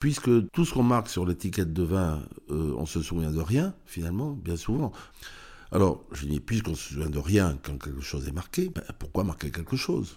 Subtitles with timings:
[0.00, 3.74] Puisque tout ce qu'on marque sur l'étiquette de vin, euh, on se souvient de rien,
[3.84, 4.92] finalement, bien souvent.
[5.72, 9.24] Alors, je dis, puisqu'on se souvient de rien quand quelque chose est marqué, ben, pourquoi
[9.24, 10.16] marquer quelque chose?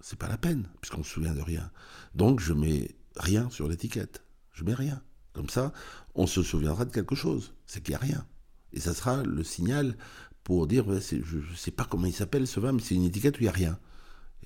[0.00, 1.70] C'est pas la peine, puisqu'on se souvient de rien.
[2.14, 4.24] Donc, je mets rien sur l'étiquette.
[4.52, 5.02] Je mets rien.
[5.34, 5.74] Comme ça,
[6.14, 7.52] on se souviendra de quelque chose.
[7.66, 8.26] C'est qu'il n'y a rien.
[8.72, 9.98] Et ça sera le signal
[10.44, 13.36] pour dire, je ne sais pas comment il s'appelle ce vin, mais c'est une étiquette
[13.36, 13.78] où il n'y a rien.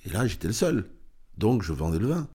[0.03, 0.89] Et là, j'étais le seul.
[1.37, 2.27] Donc, je vendais le vin.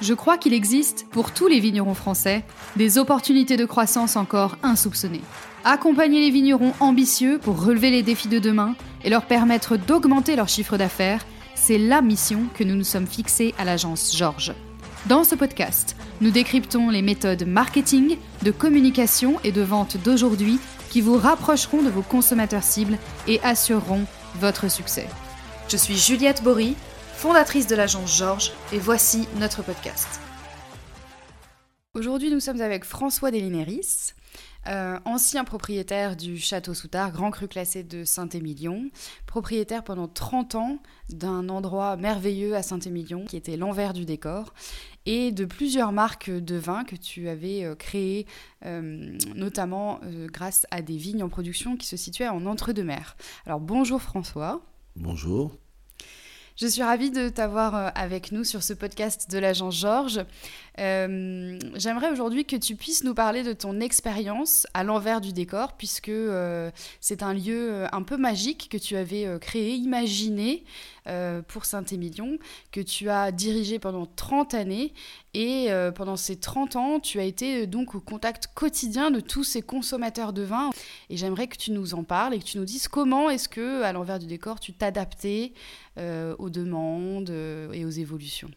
[0.00, 2.44] Je crois qu'il existe, pour tous les vignerons français,
[2.76, 5.22] des opportunités de croissance encore insoupçonnées.
[5.64, 10.48] Accompagner les vignerons ambitieux pour relever les défis de demain et leur permettre d'augmenter leur
[10.48, 14.54] chiffre d'affaires, c'est la mission que nous nous sommes fixés à l'agence Georges.
[15.06, 20.60] Dans ce podcast, nous décryptons les méthodes marketing, de communication et de vente d'aujourd'hui
[20.90, 24.04] qui vous rapprocheront de vos consommateurs cibles et assureront
[24.36, 25.08] votre succès.
[25.68, 26.76] Je suis Juliette Bory,
[27.18, 30.20] fondatrice de l'agence Georges, et voici notre podcast.
[31.94, 34.14] Aujourd'hui, nous sommes avec François Delinéris,
[34.68, 38.88] euh, ancien propriétaire du Château Soutard, grand cru classé de Saint-Émilion,
[39.26, 44.54] propriétaire pendant 30 ans d'un endroit merveilleux à Saint-Émilion qui était l'envers du décor
[45.04, 48.26] et de plusieurs marques de vin que tu avais euh, créées,
[48.64, 49.98] euh, notamment
[50.32, 53.16] grâce à des vignes en production qui se situaient en entre-deux-mers.
[53.44, 54.62] Alors bonjour François.
[54.94, 55.50] Bonjour.
[56.60, 60.24] Je suis ravie de t'avoir euh, avec nous sur ce podcast de l'agent Georges.
[60.80, 65.74] Euh, j'aimerais aujourd'hui que tu puisses nous parler de ton expérience à l'envers du décor,
[65.74, 70.64] puisque euh, c'est un lieu un peu magique que tu avais créé, imaginé
[71.48, 72.38] pour Saint-Émilion,
[72.72, 74.92] que tu as dirigé pendant 30 années.
[75.34, 79.62] Et pendant ces 30 ans, tu as été donc au contact quotidien de tous ces
[79.62, 80.70] consommateurs de vin.
[81.10, 83.82] Et j'aimerais que tu nous en parles et que tu nous dises comment est-ce que,
[83.82, 85.52] à l'envers du décor, tu t'adaptais
[86.38, 88.50] aux demandes euh, et aux évolutions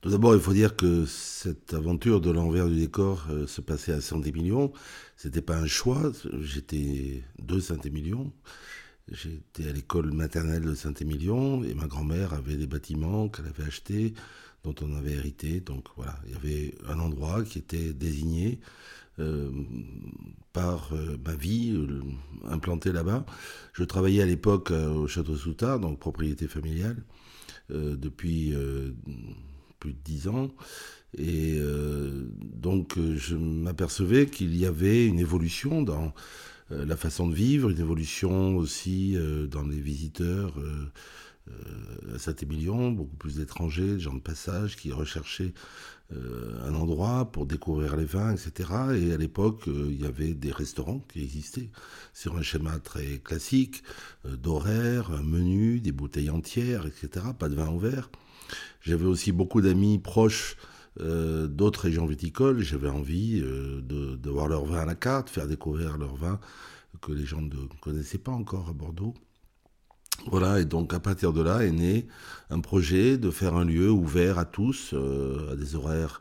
[0.00, 3.92] Tout d'abord, il faut dire que cette aventure de l'envers du décor euh, se passait
[3.92, 4.72] à Saint-Émilion.
[5.16, 6.12] C'était pas un choix.
[6.40, 8.32] J'étais de Saint-Émilion.
[9.10, 14.14] J'étais à l'école maternelle de Saint-Émilion et ma grand-mère avait des bâtiments qu'elle avait achetés,
[14.64, 15.60] dont on avait hérité.
[15.60, 18.60] Donc voilà, il y avait un endroit qui était désigné
[19.18, 19.50] euh,
[20.54, 22.00] par euh, ma vie euh,
[22.48, 23.26] implantée là-bas.
[23.74, 26.96] Je travaillais à l'époque au Château Soutard, donc propriété familiale,
[27.70, 28.54] depuis
[29.78, 30.50] plus de dix ans.
[31.16, 31.58] Et
[32.40, 36.12] donc je m'apercevais qu'il y avait une évolution dans
[36.72, 39.16] la façon de vivre, une évolution aussi
[39.50, 40.54] dans les visiteurs
[42.14, 45.52] à Saint-Émilion, beaucoup plus d'étrangers, de gens de passage qui recherchaient
[46.14, 48.70] euh, un endroit pour découvrir les vins, etc.
[48.94, 51.70] Et à l'époque, euh, il y avait des restaurants qui existaient
[52.12, 53.82] sur un schéma très classique,
[54.26, 57.26] euh, d'horaire, un menu, des bouteilles entières, etc.
[57.38, 58.10] Pas de vin ouvert.
[58.82, 60.56] J'avais aussi beaucoup d'amis proches
[60.98, 62.60] d'autres régions viticoles.
[62.60, 66.38] J'avais envie de, de, voir leur vin à la carte, faire découvrir leur vin
[67.00, 69.14] que les gens ne connaissaient pas encore à Bordeaux.
[70.26, 72.06] Voilà, et donc à partir de là est né
[72.50, 76.20] un projet de faire un lieu ouvert à tous, euh, à des horaires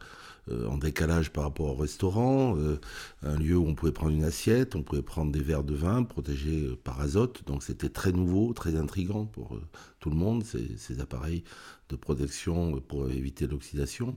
[0.49, 2.79] euh, en décalage par rapport au restaurant, euh,
[3.21, 6.03] un lieu où on pouvait prendre une assiette, on pouvait prendre des verres de vin
[6.03, 9.59] protégés par azote, donc c'était très nouveau, très intrigant pour
[9.99, 11.43] tout le monde, ces appareils
[11.91, 14.16] de protection pour éviter l'oxydation.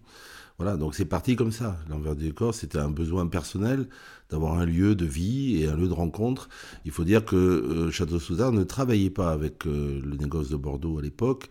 [0.58, 1.76] Voilà, donc c'est parti comme ça.
[1.88, 3.88] L'envers du décor, c'était un besoin personnel
[4.30, 6.48] d'avoir un lieu de vie et un lieu de rencontre.
[6.84, 10.56] Il faut dire que euh, Château Souzard ne travaillait pas avec euh, le négoce de
[10.56, 11.48] Bordeaux à l'époque.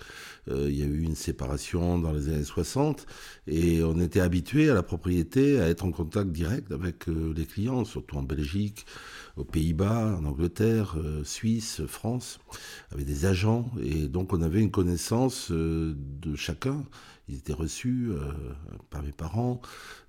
[0.49, 3.05] Euh, il y a eu une séparation dans les années 60
[3.47, 7.83] et on était habitué à la propriété à être en contact direct avec les clients,
[7.83, 8.85] surtout en Belgique,
[9.35, 12.39] aux Pays-Bas, en Angleterre, Suisse, France,
[12.91, 16.83] avec des agents et donc on avait une connaissance de chacun
[17.29, 18.31] ils étaient reçus euh,
[18.89, 19.61] par mes parents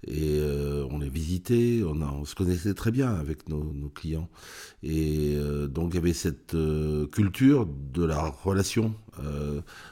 [0.07, 3.63] et euh, on les visitait, on, se connaissait très bien avec nos,
[3.95, 4.29] clients.
[4.83, 6.57] Et euh, donc il y avait cette
[7.13, 8.95] culture de la relation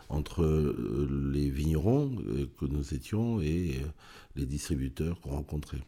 [0.09, 0.45] entre
[1.33, 2.17] les vignerons
[2.59, 3.81] que nous étions et
[4.35, 5.79] les distributeurs qu'on rencontrait.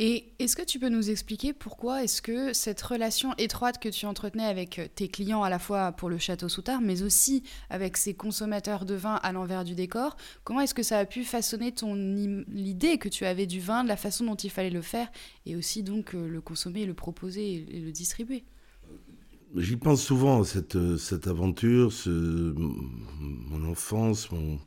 [0.00, 4.06] Et est-ce que tu peux nous expliquer pourquoi est-ce que cette relation étroite que tu
[4.06, 7.96] entretenais avec euh, tes clients à la fois pour le château Soutard, mais aussi avec
[7.96, 11.72] ces consommateurs de vin à l'envers du décor, comment est-ce que ça a pu façonner
[11.72, 15.10] ton l'idée que tu avais du vin, de la façon dont il fallait le faire,
[15.46, 18.44] et aussi donc euh, le consommer, le proposer et le distribuer?
[19.56, 24.60] J'y pense souvent, cette, euh, cette aventure, mon enfance, mon,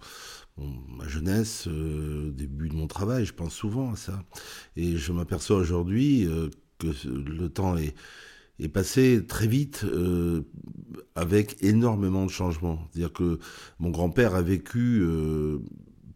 [0.90, 4.24] ma jeunesse, euh, début de mon travail, je pense souvent à ça.
[4.76, 6.50] Et je m'aperçois aujourd'hui euh,
[6.80, 7.96] que le temps est,
[8.74, 10.44] passé très vite euh,
[11.16, 12.88] avec énormément de changements.
[12.92, 13.40] C'est-à-dire que
[13.80, 15.04] mon grand-père a vécu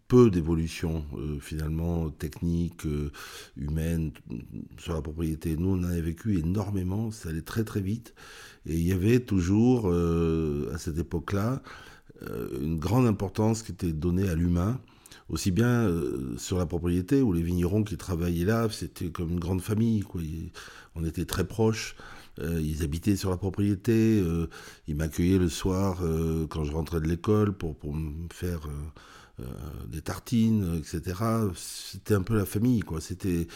[0.08, 1.04] peu d'évolution
[1.42, 2.84] finalement technique,
[3.58, 4.12] humaine
[4.78, 5.58] sur la propriété.
[5.58, 8.14] Nous, on en avait vécu énormément, ça allait très très vite.
[8.68, 11.64] Et il y avait toujours, à cette époque-là,
[12.62, 14.80] une grande importance qui était donnée à l'humain
[15.30, 19.40] aussi bien euh, sur la propriété où les vignerons qui travaillaient là, c'était comme une
[19.40, 20.02] grande famille.
[20.02, 20.22] Quoi.
[20.96, 21.96] on était très proches.
[22.40, 24.22] Euh, ils habitaient sur la propriété.
[24.22, 24.48] Euh,
[24.88, 26.02] ils m'accueillaient le soir
[26.50, 28.68] quand je rentrais de l'école pour me faire
[29.88, 31.20] des tartines, etc.
[31.56, 32.80] C'était un peu la famille.
[32.80, 33.02] quoi.
[33.02, 33.48] C'était,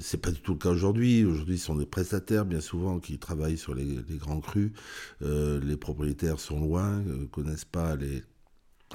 [0.00, 1.24] c'est pas du tout le cas aujourd'hui.
[1.24, 3.86] Aujourd'hui, ce sont des prestataires bien souvent qui travaillent sur les,
[4.16, 4.72] grands crus.
[5.20, 8.22] les propriétaires sont loin, connaissent pas les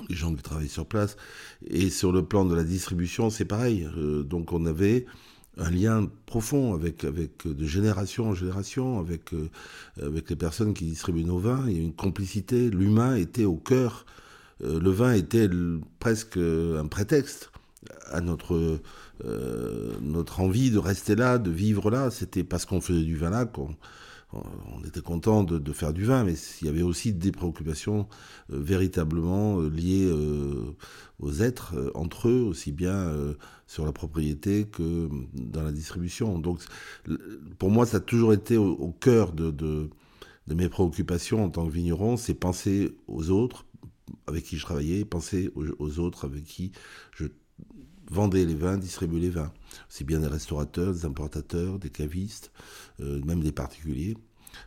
[0.10, 1.18] gens qui travaillent sur place.
[1.68, 3.88] Et sur le plan de la distribution, c'est pareil.
[3.98, 5.06] Euh, donc on avait
[5.58, 9.50] un lien profond avec, avec de génération en génération, avec, euh,
[10.02, 11.64] avec les personnes qui distribuent nos vins.
[11.68, 12.70] Il y a une complicité.
[12.70, 14.06] L'humain était au cœur.
[14.64, 15.50] Euh, le vin était
[16.00, 17.52] presque un prétexte
[18.08, 18.80] à notre,
[20.02, 22.10] notre envie de rester là, de vivre là.
[22.10, 23.76] C'était parce qu'on faisait du vin là qu'on
[24.34, 28.08] on était content de, faire du vin, mais il y avait aussi des préoccupations
[28.52, 30.76] euh, véritablement euh, liées euh,
[31.20, 33.12] aux êtres, entre eux, aussi bien
[33.68, 36.38] sur la propriété que dans la distribution.
[36.40, 36.60] Donc,
[37.58, 39.90] pour moi, ça a toujours été au, cœur de,
[40.48, 43.66] mes préoccupations en tant que vigneron, c'est penser aux autres
[44.28, 46.72] avec qui je travaillais, penser aux, autres avec qui
[47.16, 47.26] je
[48.10, 49.52] vendais les vins, distribuais les vins.
[49.90, 52.52] C'est bien des restaurateurs, des importateurs, des cavistes,
[53.00, 54.16] même des particuliers.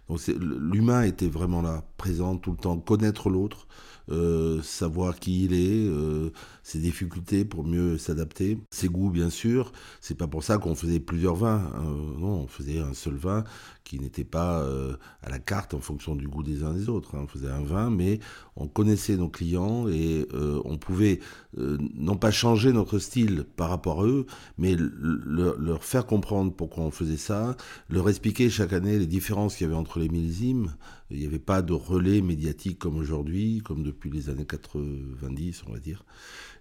[0.09, 3.67] Donc l'humain était vraiment là, présent tout le temps, connaître l'autre,
[4.11, 6.31] euh, savoir qui il est, euh,
[6.63, 9.73] ses difficultés pour mieux s'adapter, ses goûts bien sûr.
[10.01, 11.71] C'est pas pour ça qu'on faisait plusieurs vins.
[11.75, 11.85] Hein.
[12.19, 13.45] non, on faisait un seul vin
[13.85, 17.15] qui n'était pas euh, à la carte en fonction du goût des uns des autres.
[17.15, 17.21] Hein.
[17.25, 18.21] On faisait un vin, mais
[18.57, 20.27] on connaissait nos clients et
[20.65, 21.21] on pouvait
[21.57, 24.27] non pas changer notre style par rapport à eux,
[24.59, 27.57] mais leur faire comprendre pourquoi on faisait ça,
[27.89, 30.75] leur expliquer chaque année les différences qu'il y avait entre les millésimes
[31.11, 35.73] il n'y avait pas de relais médiatique comme aujourd'hui, comme depuis les années 90, on
[35.73, 36.05] va dire.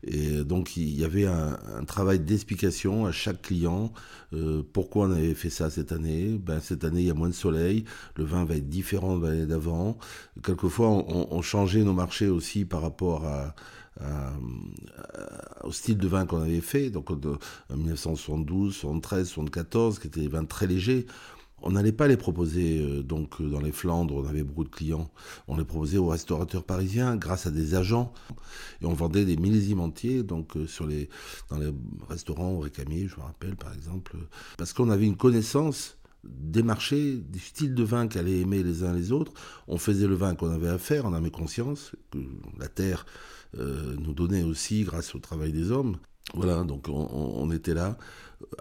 [0.03, 3.91] Et donc il y avait un, travail d'explication à chaque client.
[4.33, 7.29] Euh, pourquoi on avait fait ça cette année ben, Cette année, il y a moins
[7.29, 7.85] de soleil,
[8.15, 9.97] le vin va être différent de l'année d'avant.
[10.44, 13.55] Quelquefois, on, changeait nos marchés aussi par rapport à,
[15.63, 17.15] au style de vin qu'on avait fait, donc en
[17.75, 21.05] 1972, 73, 74, qui étaient des vins très légers.
[21.68, 24.69] On n'allait pas les proposer euh, donc euh, dans les Flandres, on avait beaucoup de
[24.69, 25.12] clients.
[25.50, 28.14] On les proposait aux restaurateurs parisiens grâce à des agents
[28.81, 30.66] et on vendait des millésimes entiers donc euh,
[31.50, 31.74] dans les
[32.08, 34.16] restaurants au Récamier, je me rappelle par exemple,
[34.58, 38.94] parce qu'on avait une connaissance des marchés, des styles de vin qu'allaient aimer les uns
[38.94, 39.34] les autres.
[39.68, 42.19] On faisait le vin qu'on avait à faire, on avait conscience que
[42.58, 43.06] la terre
[43.54, 45.98] nous donnait aussi grâce au travail des hommes.
[46.33, 47.97] Voilà, donc on, était là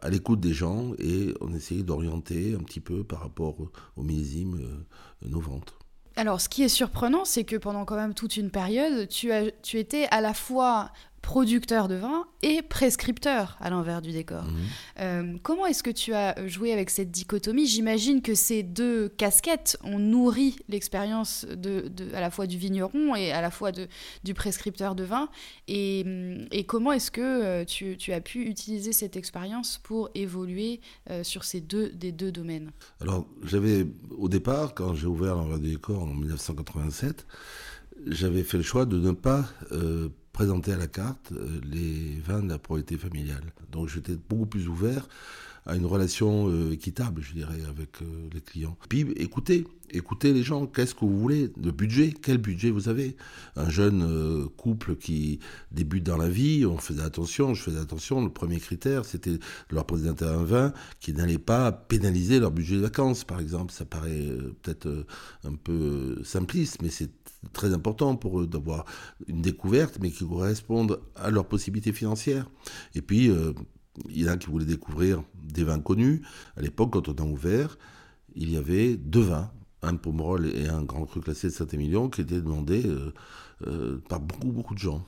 [0.00, 3.56] à l'écoute des gens et on essayait d'orienter un petit peu par rapport
[3.96, 5.74] au millésime euh, nos ventes.
[6.14, 9.50] Alors, ce qui est surprenant, c'est que pendant quand même toute une période, tu, as,
[9.62, 10.90] tu étais à la fois
[11.26, 14.44] producteur de vin et prescripteur à l'envers du décor.
[14.44, 14.54] Mhm.
[15.00, 17.66] Euh, comment est-ce que tu as joué avec cette dichotomie?
[17.66, 23.32] J'imagine que ces deux casquettes ont nourri l'expérience de, à la fois du vigneron et
[23.32, 23.88] à la fois de,
[24.22, 25.28] du prescripteur de vin.
[25.66, 26.04] Et,
[26.68, 31.60] comment est-ce que euh, tu, as pu utiliser cette expérience pour évoluer euh, sur ces
[31.60, 32.70] deux, des deux domaines?
[33.00, 33.84] Alors, j'avais,
[34.16, 37.26] au départ, quand j'ai ouvert l'envers du décor en 1987,
[38.06, 39.46] j'avais fait le choix de ne pas
[40.36, 43.42] présenter à la carte euh, les vins de la propriété familiale.
[43.72, 45.08] Donc j'étais beaucoup plus ouvert
[45.66, 48.76] à une relation euh, équitable, je dirais, avec euh, les clients.
[48.88, 53.16] Puis écoutez, écoutez les gens, qu'est-ce que vous voulez Le budget, quel budget vous avez?
[53.56, 55.40] Un jeune couple qui
[55.72, 59.38] débute dans la vie, on faisait attention, je faisais attention, le premier critère, c'était
[59.70, 63.72] leur présenter un vin qui n'allait pas pénaliser leur budget de vacances, par exemple.
[63.72, 64.26] Ça paraît
[64.62, 65.06] peut-être
[65.44, 67.10] un peu simpliste, mais c'est
[67.52, 68.84] très important pour eux d'avoir
[69.26, 72.48] une découverte, mais qui corresponde à leurs possibilités financières.
[72.94, 73.52] Et puis, euh,
[74.08, 76.22] il y en a qui voulaient découvrir des vins connus.
[76.56, 77.78] À l'époque, quand on a ouvert,
[78.34, 79.50] il y avait deux vins,
[79.82, 83.12] un Pomerol et un Grand Cru classé de Saint-Émilion, qui étaient demandés euh,
[83.66, 85.06] euh, par beaucoup, beaucoup de gens.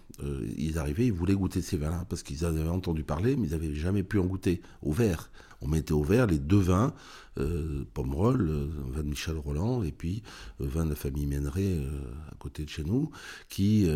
[0.57, 3.75] ils arrivaient, ils voulaient goûter ces vins-là, parce qu'ils avaient entendu parler, mais ils n'avaient
[3.75, 6.95] jamais pu en goûter, au verre on mettait au vert les deux vins,
[7.39, 10.23] euh, Pomerol, euh, vin de Michel Roland, et puis
[10.61, 11.89] euh, vin de la famille Méneret euh,
[12.31, 13.11] à côté de chez nous,
[13.49, 13.89] qui,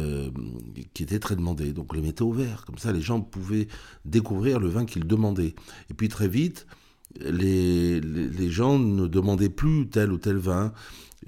[0.94, 1.72] qui était très demandé.
[1.72, 3.68] Donc on les mettait au vert, comme ça les gens pouvaient
[4.04, 5.54] découvrir le vin qu'ils demandaient.
[5.90, 6.66] Et puis très vite,
[7.20, 10.72] les, gens ne demandaient plus tel ou tel vin.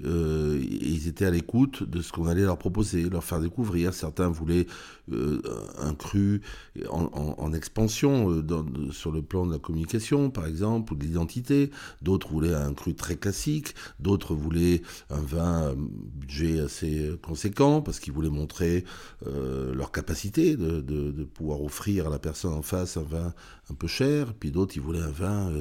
[0.03, 3.93] euh, ils étaient à l'écoute de ce qu'on allait leur proposer, leur faire découvrir.
[3.93, 4.67] Certains voulaient
[5.11, 6.41] un cru
[6.89, 11.71] en, expansion euh, sur le plan de la communication, par exemple, ou de l'identité.
[12.01, 13.75] D'autres voulaient un cru très classique.
[13.99, 18.83] D'autres voulaient un vin budget assez conséquent parce qu'ils voulaient montrer
[19.25, 23.33] leur capacité de, de, pouvoir offrir à la personne en face un vin
[23.69, 24.33] un peu cher.
[24.33, 25.51] Puis d'autres, ils voulaient un vin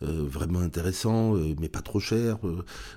[0.00, 2.38] vraiment intéressant, mais pas trop cher.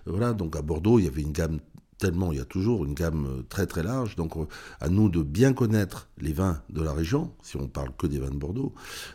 [0.06, 0.34] voilà.
[0.34, 1.60] Donc à Bordeaux il y avait une gamme
[1.98, 4.16] tellement, il y a toujours une gamme euh, très très large.
[4.16, 4.46] Donc euh,
[4.80, 8.20] à nous de bien connaître les vins de la région, si on parle que des
[8.20, 8.74] vins de Bordeaux,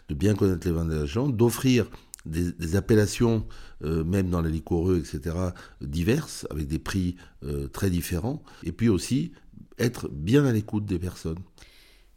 [0.09, 1.87] de bien connaître les vins de la région, d'offrir
[2.25, 3.45] des, appellations,
[3.83, 5.37] euh, même dans les liquoreux, etc.,
[5.81, 7.17] diverses, avec des prix
[7.73, 9.33] très différents, et puis aussi
[9.79, 11.41] être bien à l'écoute des personnes.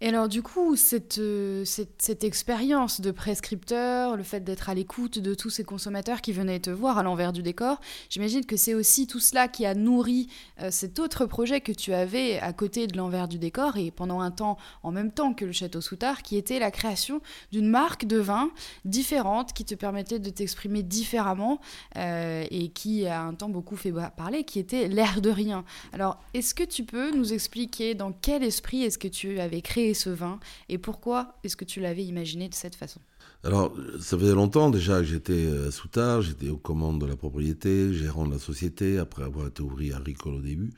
[0.01, 4.73] Et alors du coup, cette, euh, cette, cette expérience de prescripteur, le fait d'être à
[4.73, 8.57] l'écoute de tous ces consommateurs qui venaient te voir à l'envers du décor, j'imagine que
[8.57, 10.27] c'est aussi tout cela qui a nourri
[10.59, 14.19] euh, cet autre projet que tu avais à côté de l'envers du décor et pendant
[14.19, 17.21] un temps en même temps que le Château Soutard, qui était la création
[17.53, 18.51] d'une marque de vin
[18.83, 21.61] différente qui te permettait de t'exprimer différemment
[21.95, 25.63] euh, et qui a un temps beaucoup fait parler, qui était l'air de rien.
[25.93, 29.84] Alors, est-ce que tu peux nous expliquer dans quel esprit est-ce que tu avais créé
[29.93, 30.39] ce vin
[30.69, 32.99] et pourquoi est-ce que tu l'avais imaginé de cette façon?
[33.43, 37.93] Alors, ça faisait longtemps déjà que j'étais à Soutard, j'étais aux commandes de la propriété,
[37.93, 40.71] gérant de la société, après avoir été ouvrier agricole au début.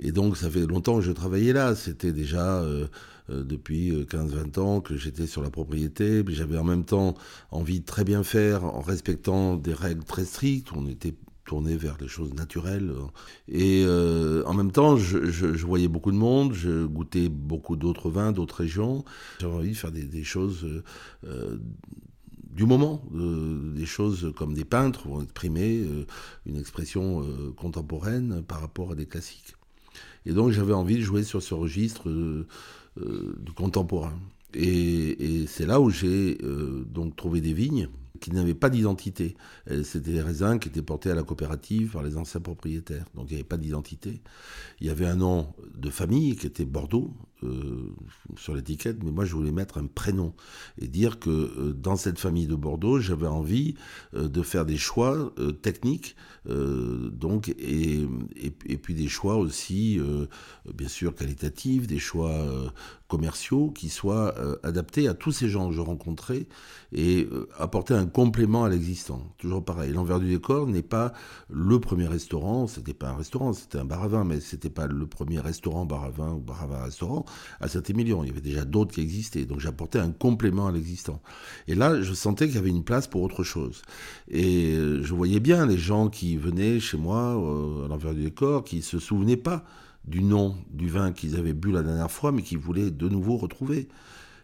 [0.00, 1.76] Et donc, ça fait longtemps que je travaillais là.
[1.76, 2.88] C'était déjà euh,
[3.30, 6.24] euh, depuis 15-20 ans que j'étais sur la propriété.
[6.28, 7.14] J'avais en même temps
[7.52, 10.72] envie de très bien faire en respectant des règles très strictes.
[10.74, 11.14] On était
[11.52, 12.94] tourner vers les choses naturelles.
[13.46, 18.32] Et euh, en même temps, je, voyais beaucoup de monde, je goûtais beaucoup d'autres vins,
[18.32, 19.04] d'autres régions.
[19.38, 20.66] J'avais envie de faire des, choses
[21.26, 21.58] euh,
[22.42, 26.06] du moment, des choses comme des peintres vont exprimer euh,
[26.46, 27.22] une expression
[27.54, 29.54] contemporaine par rapport à des classiques.
[30.24, 32.08] Et donc j'avais envie de jouer sur ce registre
[32.96, 34.18] du contemporain.
[34.54, 36.38] Et c'est là où j'ai
[36.86, 37.90] donc trouvé des vignes
[38.22, 39.36] qui n'avaient pas d'identité.
[39.82, 43.04] C'était des raisins qui étaient portés à la coopérative par les anciens propriétaires.
[43.14, 44.22] Donc il n'y avait pas d'identité.
[44.80, 47.12] Il y avait un nom de famille qui était Bordeaux
[47.44, 47.94] euh,
[48.36, 50.34] sur l'étiquette, mais moi je voulais mettre un prénom
[50.80, 53.74] et dire que euh, dans cette famille de Bordeaux, j'avais envie
[54.12, 55.32] de faire des choix
[55.62, 58.06] techniques, donc et,
[58.36, 60.00] et, puis des choix aussi,
[60.72, 62.32] bien sûr qualitatifs, des choix
[63.08, 66.46] commerciaux qui soient adaptés à tous ces gens que je rencontrais
[66.92, 69.22] et apporter un complément à l'existant.
[69.38, 71.12] Toujours pareil, l'envers du décor n'est pas
[71.48, 74.86] le premier restaurant, c'était pas un restaurant, c'était un bar à vin, mais c'était pas
[74.86, 77.24] le premier restaurant bar à vin ou bar à vin restaurant
[77.60, 78.24] à Saint-Émilion.
[78.24, 81.20] Il y avait déjà d'autres qui existaient, donc j'apportais un complément à l'existant.
[81.68, 83.82] Et là, je sentais qu'il y avait une place pour autre chose.
[84.28, 88.22] Et euh, je voyais bien les gens qui venaient chez moi euh, à l'envers du
[88.22, 89.64] décor, qui se souvenaient pas
[90.04, 93.36] du nom du vin qu'ils avaient bu la dernière fois, mais qui voulaient de nouveau
[93.36, 93.88] retrouver.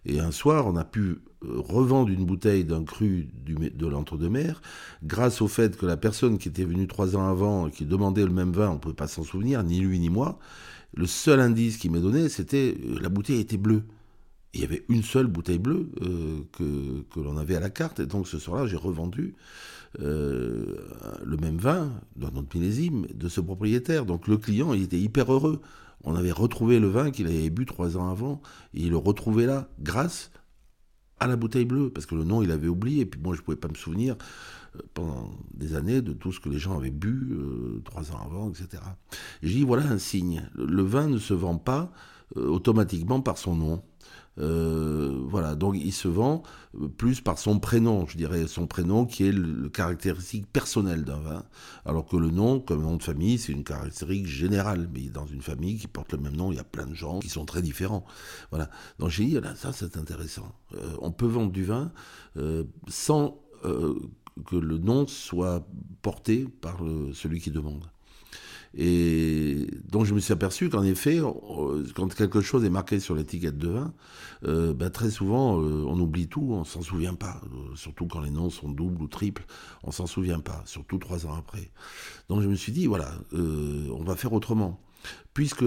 [0.06, 4.60] Et un soir, on a pu euh, revendre une bouteille d'un cru de l'entre-deux-mer,
[5.02, 8.24] grâce au fait que la personne qui était venue trois ans avant et qui demandait
[8.24, 10.38] le même vin, on ne pouvait pas s'en souvenir, ni lui ni moi.
[10.98, 13.84] Le seul indice qu'il m'a donné, c'était euh, la bouteille était bleue.
[14.52, 18.00] il y avait une seule bouteille bleue euh, que, l'on avait à la carte.
[18.00, 19.34] Et donc ce soir-là, j'ai revendu
[19.98, 24.04] le même vin dans notre millésime de ce propriétaire.
[24.04, 25.62] Donc le client, il était hyper heureux
[26.04, 28.40] on avait retrouvé le vin qu'il avait bu trois ans avant,
[28.74, 30.30] et il le retrouvait là, grâce
[31.20, 33.40] à la bouteille bleue, parce que le nom il avait oublié, et puis moi je
[33.40, 36.76] ne pouvais pas me souvenir euh, pendant des années de tout ce que les gens
[36.76, 38.82] avaient bu euh, trois ans avant, etc.
[39.42, 41.92] Et j'ai dit voilà un signe, le vin ne se vend pas
[42.36, 43.82] euh, automatiquement par son nom.
[44.40, 46.44] Euh, voilà, donc il se vend
[46.96, 51.42] plus par son prénom, je dirais son prénom qui est le, caractéristique personnel d'un vin,
[51.84, 54.88] alors que le nom, comme nom de famille, c'est une caractéristique générale.
[54.94, 57.18] Mais dans une famille qui porte le même nom, il y a plein de gens
[57.18, 58.04] qui sont très différents.
[58.50, 58.70] Voilà.
[59.00, 60.52] Donc j'ai dit, ça c'est intéressant.
[61.00, 61.90] On peut vendre du vin
[62.86, 63.40] sans
[64.46, 65.66] que le nom soit
[66.02, 66.78] porté par
[67.12, 67.84] celui qui demande.
[68.76, 71.20] Et donc je me suis aperçu qu'en effet,
[71.94, 73.94] quand quelque chose est marqué sur l'étiquette de vin,
[74.44, 77.40] euh, ben, très souvent euh, on oublie tout, on s'en souvient pas.
[77.44, 79.46] Euh, surtout quand les noms sont doubles ou triples,
[79.84, 81.70] on s'en souvient pas, surtout trois ans après.
[82.28, 84.80] Donc je me suis dit, voilà, on va faire autrement.
[85.32, 85.64] Puisque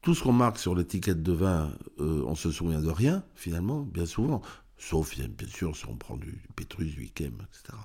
[0.00, 4.06] tout ce qu'on marque sur l'étiquette de vin, on se souvient de rien, finalement, bien
[4.06, 4.40] souvent.
[4.78, 7.76] Sauf, bien sûr, si on prend du Pétrus, du Ikem, etc.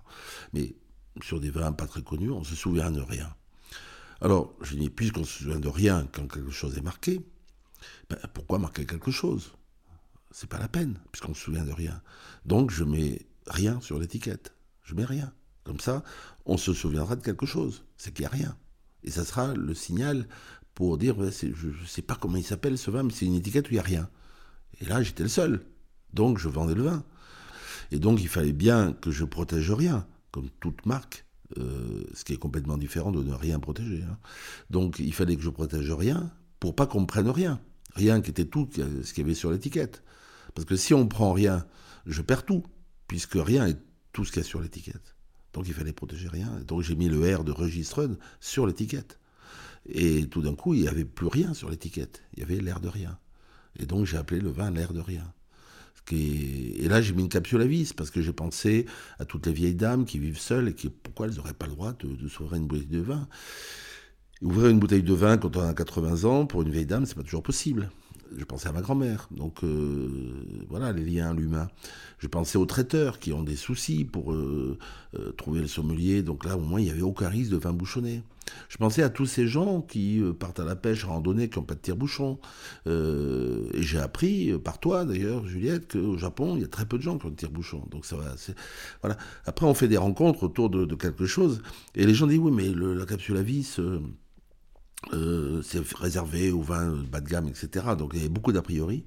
[0.54, 0.76] Mais
[1.22, 3.36] sur des vins pas très connus, on se souvient de rien.
[4.22, 7.22] Alors, je dis, puisqu'on se souvient de rien quand quelque chose est marqué,
[8.10, 9.54] ben, pourquoi marquer quelque chose?
[10.32, 12.02] C'est pas la peine, puisqu'on se souvient de rien.
[12.46, 14.54] Donc, je mets rien sur l'étiquette.
[14.84, 15.34] Je mets rien.
[15.64, 16.04] Comme ça,
[16.46, 17.84] on se souviendra de quelque chose.
[17.98, 18.58] C'est qu'il n'y a rien.
[19.04, 20.28] Et ça sera le signal
[20.74, 23.68] pour dire, je ne sais pas comment il s'appelle ce vin, mais c'est une étiquette
[23.68, 24.10] où il n'y a rien.
[24.80, 25.66] Et là, j'étais le seul.
[26.14, 27.04] Donc, je vendais le vin.
[27.92, 31.26] Et donc, il fallait bien que je protège rien, comme toute marque.
[31.60, 34.02] Euh, ce qui est complètement différent de ne rien protéger.
[34.02, 34.18] Hein.
[34.72, 37.60] Donc il fallait que je protège rien pour pas qu'on me prenne rien.
[37.94, 40.04] Rien qui était tout ce qu'il y avait sur l'étiquette.
[40.56, 41.66] Parce que si on prend rien,
[42.08, 42.64] je perds tout,
[43.08, 43.78] puisque rien est
[44.14, 45.16] tout ce qu'il y a sur l'étiquette.
[45.54, 46.50] Donc il fallait protéger rien.
[46.66, 49.20] Donc j'ai mis le R de registre sur l'étiquette.
[49.86, 52.24] Et tout d'un coup, il n'y avait plus rien sur l'étiquette.
[52.34, 53.20] Il y avait l'air de rien.
[53.78, 55.34] Et donc j'ai appelé le vin l'air de rien.
[56.12, 58.86] Et là, j'ai mis une capsule à vis parce que j'ai pensé
[59.20, 61.72] à toutes les vieilles dames qui vivent seules et qui, pourquoi elles n'auraient pas le
[61.72, 63.28] droit de, s'ouvrir une bouteille de vin?
[64.42, 67.16] ouvrir une bouteille de vin quand on a 80 ans, pour une vieille dame, c'est
[67.16, 67.90] pas toujours possible
[68.38, 69.28] je pensais à ma grand-mère.
[69.32, 70.10] Donc euh,
[70.70, 71.68] voilà, les liens, l'humain.
[72.20, 74.78] Je pensais aux traiteurs qui ont des soucis pour euh,
[75.18, 76.24] euh, trouver le sommelier.
[76.24, 78.24] Donc là, au moins, il n'y avait aucun risque de vin bouchonné.
[78.70, 81.66] Je pensais à tous ces gens qui partent à la pêche, à randonnée, qui n'ont
[81.66, 82.40] pas de tire-bouchon.
[82.86, 87.04] et j'ai appris, par toi d'ailleurs, Juliette, qu'au Japon, il y a très peu de
[87.04, 87.86] gens qui ont de tire-bouchon.
[87.90, 88.36] Donc ça va.
[89.02, 89.18] Voilà.
[89.46, 91.62] Après, on fait des rencontres autour de, quelque chose.
[91.96, 93.80] Et les gens disent, oui, mais la capsule à vis
[95.12, 97.86] euh, c'est réservé aux vins bas de gamme, etc.
[97.98, 99.06] Donc il y avait beaucoup d'a priori.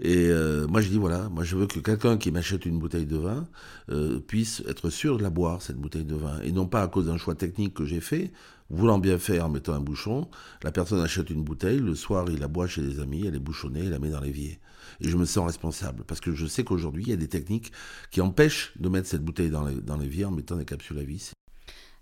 [0.00, 3.06] Et euh, moi je dis voilà, moi je veux que quelqu'un qui m'achète une bouteille
[3.06, 3.46] de vin
[3.90, 6.40] euh, puisse être sûr de la boire, cette bouteille de vin.
[6.42, 8.32] Et non pas à cause d'un choix technique que j'ai fait,
[8.70, 10.28] voulant bien faire en mettant un bouchon,
[10.62, 13.40] la personne achète une bouteille, le soir il la boit chez des amis, elle est
[13.40, 14.58] bouchonnée, il la met dans l'évier.
[15.00, 17.72] Et je me sens responsable, parce que je sais qu'aujourd'hui il y a des techniques
[18.10, 21.34] qui empêchent de mettre cette bouteille dans l'évier en mettant des capsules à vis.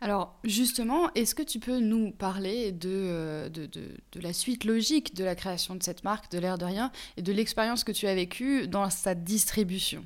[0.02, 5.22] Alors justement, est-ce que tu peux nous parler euh, de, de, la suite logique de
[5.22, 8.14] la création de cette marque, de l'air de rien, et de l'expérience que tu as
[8.16, 10.04] vécue dans sa distribution?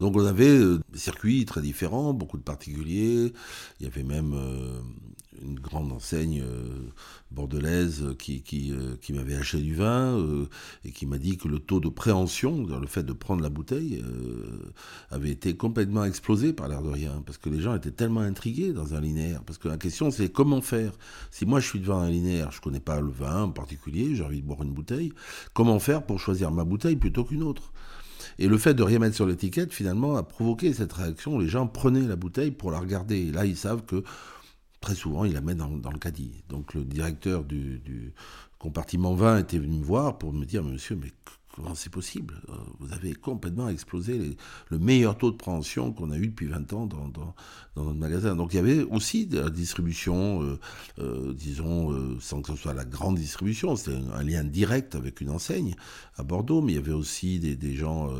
[0.00, 3.32] Donc on avait euh, des circuits très différents, beaucoup de particuliers.
[3.80, 4.80] Il y avait même euh,
[5.42, 6.92] une grande enseigne euh,
[7.32, 8.72] bordelaise qui,
[9.10, 10.16] m'avait acheté du vin
[10.84, 14.02] et qui m'a dit que le taux de préhension, le fait de prendre la bouteille,
[15.10, 17.22] avait été complètement explosé par l'air de rien.
[17.26, 19.42] Parce que les gens étaient tellement intrigués dans un linéaire.
[19.44, 20.92] Parce que la question c'est comment faire?
[21.30, 24.14] Si moi je suis devant un linéaire, je ne connais pas le vin en particulier,
[24.14, 25.12] j'ai envie de boire une bouteille,
[25.52, 27.72] comment faire pour choisir ma bouteille plutôt qu'une autre?
[28.38, 31.66] Et le fait de rien mettre sur l'étiquette, finalement, a provoqué cette réaction les gens
[31.66, 33.16] prenaient la bouteille pour la regarder.
[33.16, 34.04] Et là, ils savent que
[34.80, 36.44] très souvent, ils la mettent dans, le caddie.
[36.48, 38.12] Donc le directeur du, du,
[38.58, 41.12] compartiment 20 était venu me voir pour me dire, monsieur, mais
[41.58, 44.36] comment c'est possible euh, Vous avez complètement explosé
[44.68, 47.34] le meilleur taux de préhension qu'on a eu depuis 20 ans dans,
[47.76, 48.34] notre magasin.
[48.34, 50.58] Donc il y avait aussi de la distribution, euh,
[50.98, 55.30] euh, disons, sans que ce soit la grande distribution, c'était un, lien direct avec une
[55.30, 55.74] enseigne
[56.16, 58.10] à Bordeaux, mais il y avait aussi des, gens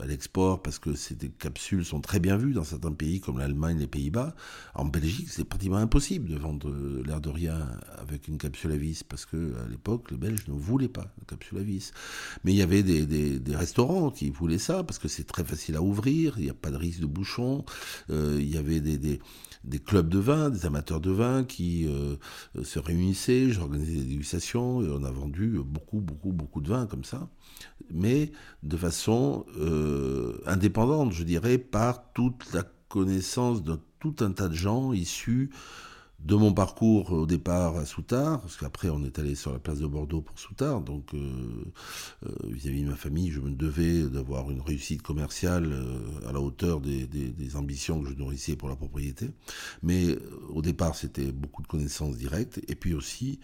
[0.00, 3.78] à l'export parce que ces capsules sont très bien vues dans certains pays comme l'Allemagne,
[3.78, 4.34] les Pays-Bas.
[4.74, 6.72] En Belgique, c'est pratiquement impossible de vendre
[7.04, 7.68] l'air de rien
[7.98, 11.24] avec une capsule à vis parce que à l'époque, les Belges ne voulaient pas la
[11.26, 11.92] capsule à vis.
[12.44, 15.82] Mais il y avait des, restaurants qui voulaient ça, parce que c'est très facile à
[15.82, 17.64] ouvrir, il n'y a pas de risque de bouchon.
[18.10, 19.20] Euh, il y avait des,
[19.84, 22.16] clubs de vin, des amateurs de vin qui euh,
[22.62, 27.04] se réunissaient, j'organisais des dégustations, et on a vendu beaucoup, beaucoup, beaucoup de vin comme
[27.04, 27.28] ça,
[27.90, 34.48] mais de façon euh, indépendante, je dirais, par toute la connaissance de tout un tas
[34.48, 35.50] de gens issus
[36.26, 39.78] de mon parcours au départ à Soutard, parce qu'après on est allé sur la place
[39.78, 41.18] de Bordeaux pour Soutard, donc euh,
[42.26, 46.40] euh, vis-à-vis de ma famille, je me devais d'avoir une réussite commerciale euh, à la
[46.40, 47.06] hauteur des,
[47.54, 49.30] ambitions que je nourrissais pour la propriété.
[49.82, 53.38] Mais au départ, c'était beaucoup de connaissances directes, et puis aussi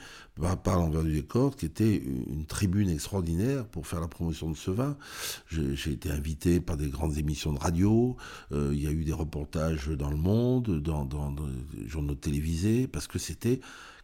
[0.64, 4.73] par, l'envers du décor, qui était une tribune extraordinaire pour faire la promotion de ce
[4.73, 4.97] vin.
[5.49, 8.16] J'ai été invité par des grandes émissions de radio,
[8.51, 12.72] il y a eu des reportages dans le monde, dans, dans, dans les journaux télévisés,
[12.93, 13.61] parce que c'était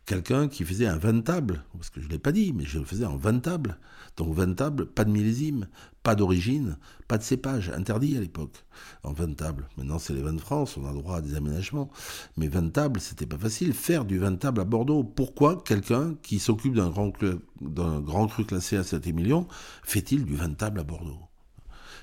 [0.08, 2.78] quelqu'un qui faisait un vin table, parce que je ne l'ai pas dit, mais je
[2.78, 3.78] le faisais en vin table.
[4.16, 5.68] Donc vin table, pas de millésime,
[6.02, 6.78] pas d'origine,
[7.08, 8.64] pas de cépage, interdit à l'époque,
[9.02, 9.68] en vin table.
[9.76, 11.90] Maintenant c'est les vins de France, on a droit à des aménagements.
[12.38, 13.74] Mais vin table, c'était pas facile.
[13.74, 18.84] Faire du vin table à Bordeaux, pourquoi quelqu'un qui s'occupe d'un grand, cru classé à
[18.84, 19.46] 7 millions
[19.82, 21.27] fait-il du vin table à Bordeaux?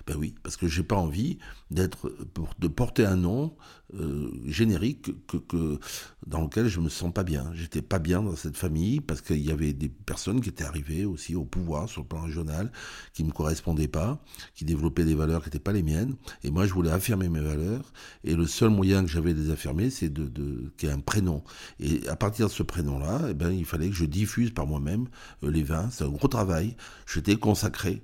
[0.08, 1.40] Ben oui, parce que j'ai pas envie
[1.72, 3.56] de porter un nom
[3.94, 5.80] euh, générique que, que,
[6.28, 7.52] dans lequel je me sens pas bien.
[7.54, 11.06] J'étais pas bien dans cette famille parce qu'il y avait des personnes qui étaient arrivées
[11.06, 12.72] aussi au pouvoir sur le plan régional,
[13.14, 14.22] qui me correspondaient pas,
[14.54, 16.16] qui développaient des valeurs qui n'étaient pas les miennes.
[16.44, 17.92] Et moi, je voulais affirmer mes valeurs.
[18.24, 20.96] Et le seul moyen que j'avais de les affirmer, c'est de, de qu'il y ait
[20.96, 21.44] un prénom.
[21.80, 25.08] Et à partir de ce prénom-là, eh ben, il fallait que je diffuse par moi-même
[25.44, 25.90] euh, les vins.
[25.90, 26.76] C'est un gros travail.
[27.08, 28.04] J'étais consacré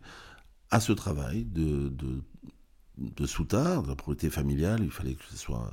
[0.71, 1.91] à ce travail de,
[3.25, 4.81] soutard, de la propriété familiale.
[4.83, 5.71] Il fallait que ce soit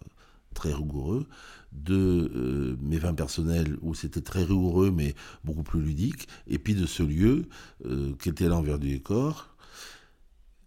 [0.55, 1.27] très rigoureux,
[1.73, 1.95] de
[2.35, 6.87] euh, mes vins personnels où c'était très rigoureux mais beaucoup plus ludique, et puis de
[6.87, 7.47] ce lieu
[7.85, 9.55] euh, qui était l'envers du décor,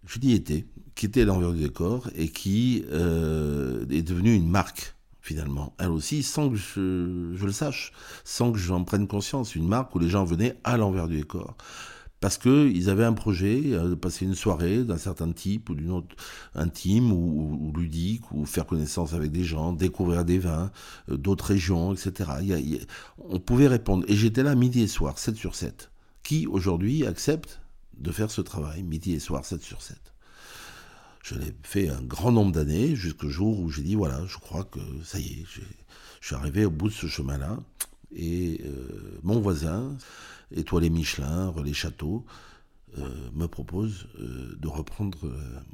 [0.06, 0.66] je dis était,
[0.96, 6.24] qui était l'envers du décor et qui euh, est devenu une marque finalement, elle aussi,
[6.24, 7.92] sans que je, je le sache,
[8.24, 11.56] sans que j'en prenne conscience, une marque où les gens venaient à l'envers du décor
[12.22, 15.92] parce qu'ils avaient un projet euh, de passer une soirée d'un certain type ou d'une
[15.92, 16.16] autre
[16.56, 20.72] intime ou, ludique ou faire connaissance avec des gens, découvrir des vins
[21.10, 22.30] euh, d'autres régions, etc.
[23.18, 24.06] on pouvait répondre.
[24.08, 25.92] Et j'étais là midi et soir, 7 sur 7.
[26.24, 27.60] Qui aujourd'hui accepte
[27.98, 29.98] de faire ce travail midi et soir, 7 sur 7
[31.24, 34.64] je l'ai fait un grand nombre d'années jusqu'au jour où j'ai dit voilà, je crois
[34.64, 35.62] que ça y est, je
[36.26, 37.60] suis arrivé au bout de ce chemin-là.
[38.16, 39.96] Et euh, mon voisin,
[40.56, 42.26] Étoilé Michelin, Relais Château,
[42.98, 45.34] euh, me propose euh, de reprendre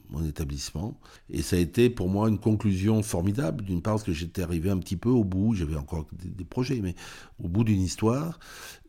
[0.09, 0.99] mon établissement.
[1.31, 4.69] Et ça a été pour moi une conclusion formidable, d'une part parce que j'étais arrivé
[4.69, 6.95] un petit peu au bout, j'avais encore des, projets, mais
[7.43, 8.39] au bout d'une histoire,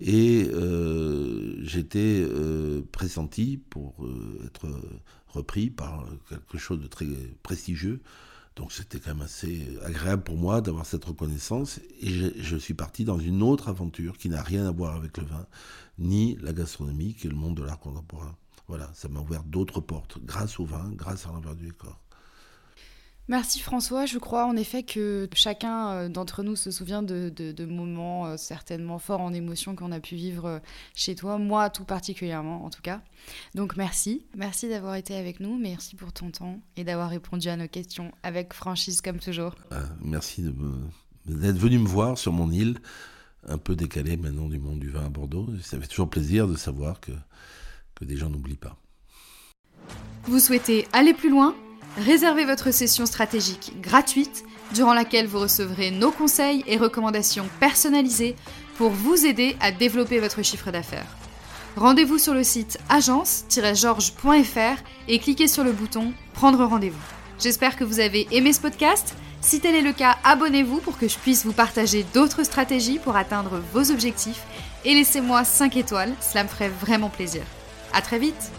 [0.01, 0.47] et
[1.63, 2.27] j'étais
[2.93, 4.07] pressenti pour
[4.45, 4.67] être
[5.29, 7.07] repris par quelque chose de très
[7.43, 8.01] prestigieux.
[8.59, 11.79] Donc c'était quand même assez agréable pour moi d'avoir cette reconnaissance.
[12.01, 15.25] Et je, suis parti dans une autre aventure qui n'a rien à voir avec le
[15.25, 15.47] vin,
[15.99, 18.35] ni la gastronomie, qui est le monde de l'art contemporain.
[18.67, 22.01] Voilà, ça m'a ouvert d'autres portes, grâce au vin, grâce à l'envers du décor.
[23.29, 24.07] Merci François.
[24.07, 28.99] Je crois en effet que chacun euh, d'entre nous se souvient de, moments euh, certainement
[28.99, 30.59] forts en émotion qu'on a pu vivre euh,
[30.95, 33.03] chez toi, moi tout particulièrement en tout cas.
[33.55, 34.25] Donc merci.
[34.35, 38.13] Merci d'avoir été avec nous, merci pour ton temps et d'avoir répondu à nos questions
[38.23, 39.55] avec franchise comme toujours.
[39.71, 40.43] Ah, merci
[41.27, 42.79] d'être venu me voir sur mon île,
[43.47, 45.49] un peu décalée maintenant du monde du vin à Bordeaux.
[45.63, 47.13] Ça fait toujours plaisir de savoir que,
[47.95, 48.79] que des gens n'oublient pas.
[50.25, 51.55] Vous souhaitez aller plus loin?
[51.97, 58.37] Réservez votre session stratégique gratuite durant laquelle vous recevrez nos conseils et recommandations personnalisées
[58.77, 61.17] pour vous aider à développer votre chiffre d'affaires.
[61.77, 66.99] Rendez-vous sur le site agence-georges.fr et cliquez sur le bouton Prendre rendez-vous.
[67.41, 69.15] J'espère que vous avez aimé ce podcast.
[69.41, 73.17] Si tel est le cas, abonnez-vous pour que je puisse vous partager d'autres stratégies pour
[73.17, 74.43] atteindre vos objectifs
[74.85, 77.43] et laissez-moi 5 étoiles, cela me ferait vraiment plaisir.
[77.93, 78.51] À très vite